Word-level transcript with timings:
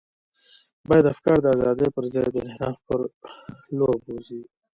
باید 0.87 1.11
افکار 1.13 1.37
د 1.41 1.45
ازادۍ 1.55 1.87
پر 1.95 2.03
ځای 2.13 2.27
د 2.31 2.37
انحراف 2.43 2.77
پر 2.87 2.99
لور 3.77 3.93
بوزي. 4.05 4.41